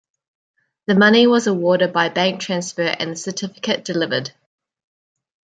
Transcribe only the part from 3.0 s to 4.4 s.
the certificate delivered.